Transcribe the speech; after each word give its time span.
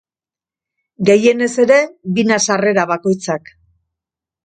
Gehienez 1.09 1.51
ere, 1.65 1.79
bina 2.17 2.41
sarrera 2.49 2.89
bakoitzak. 2.97 3.57